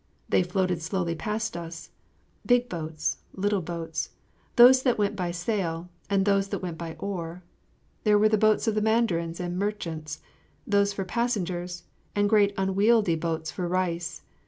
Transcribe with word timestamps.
They 0.29 0.41
floated 0.41 0.81
slowly 0.81 1.13
past 1.13 1.55
us 1.55 1.91
big 2.43 2.67
boats, 2.69 3.17
little 3.35 3.61
boats, 3.61 4.09
those 4.55 4.81
that 4.81 4.97
went 4.97 5.15
by 5.15 5.29
sail, 5.29 5.89
and 6.09 6.25
those 6.25 6.47
that 6.47 6.57
went 6.63 6.79
by 6.79 6.95
oar. 6.95 7.43
There 8.03 8.17
were 8.17 8.27
the 8.29 8.35
boats 8.35 8.65
of 8.67 8.81
mandarins 8.81 9.39
and 9.39 9.59
merchants, 9.59 10.19
those 10.65 10.91
for 10.91 11.05
passengers, 11.05 11.83
and 12.15 12.27
great 12.27 12.51
unwieldy 12.57 13.13
boats 13.15 13.51
for 13.51 13.67
rice. 13.67 14.23